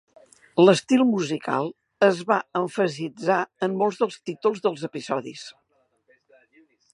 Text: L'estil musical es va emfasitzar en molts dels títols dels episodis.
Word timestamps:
L'estil 0.61 1.01
musical 1.09 1.69
es 2.07 2.21
va 2.31 2.37
emfasitzar 2.61 3.37
en 3.67 3.77
molts 3.83 4.01
dels 4.01 4.19
títols 4.31 4.65
dels 4.65 4.89
episodis. 4.89 5.45